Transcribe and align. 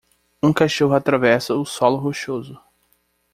Um 0.41 0.51
cachorro 0.51 0.95
atravessa 0.95 1.53
o 1.53 1.63
solo 1.63 1.97
rochoso. 1.97 2.59